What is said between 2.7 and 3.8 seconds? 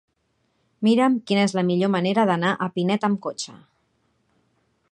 Pinet amb cotxe.